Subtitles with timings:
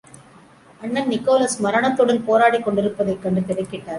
[0.81, 3.89] அண்ணன் நிக்கோலஸ் மரணத்துடன் போராடிக் கொண்டிருப்பதைக் கண்டு திடுக்கிட்டார்.